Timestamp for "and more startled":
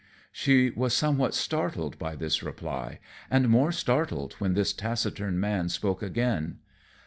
3.29-4.33